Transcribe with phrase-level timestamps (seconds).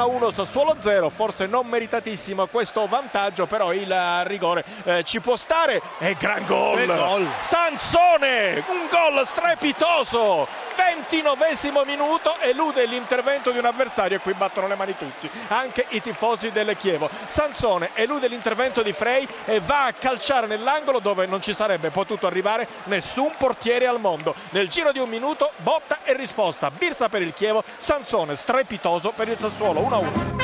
[0.00, 3.94] 1 Sassuolo 0, forse non meritatissimo questo vantaggio, però il
[4.24, 6.86] rigore eh, ci può stare e gran gol.
[6.86, 7.28] gol.
[7.40, 10.61] Sansone, un gol strepitoso.
[10.74, 16.00] 29 minuto elude l'intervento di un avversario e qui battono le mani tutti, anche i
[16.00, 17.10] tifosi del Chievo.
[17.26, 22.26] Sansone elude l'intervento di Frey e va a calciare nell'angolo dove non ci sarebbe potuto
[22.26, 24.34] arrivare nessun portiere al mondo.
[24.50, 26.70] Nel giro di un minuto botta e risposta.
[26.70, 30.41] Birsa per il Chievo, Sansone strepitoso per il Sassuolo 1-1.